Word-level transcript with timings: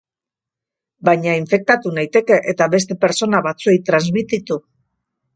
Baina, 1.09 1.33
infektatu 1.41 1.91
naiteke 1.97 2.39
eta 2.53 2.67
beste 2.75 2.97
pertsona 3.03 3.41
batzuei 3.49 3.75
transmititu. 3.91 4.57